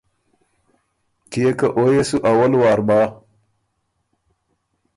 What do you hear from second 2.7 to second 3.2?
بَۀ